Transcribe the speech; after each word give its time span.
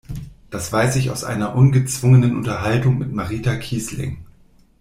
Das 0.49 0.73
weiß 0.73 0.95
ich 0.95 1.11
aus 1.11 1.23
einer 1.23 1.53
ungezwungenen 1.53 2.35
Unterhaltung 2.35 2.97
mit 2.97 3.11
Marita 3.13 3.55
Kießling. 3.55 4.25